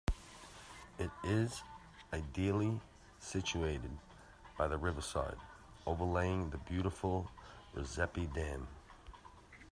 It 0.97 1.11
is 1.23 1.61
ideally 2.11 2.79
situated 3.19 3.99
by 4.57 4.67
the 4.67 4.79
riverside 4.79 5.37
overlying 5.85 6.49
the 6.49 6.57
beautiful 6.57 7.29
Rusape 7.75 8.33
Dam. 8.33 8.67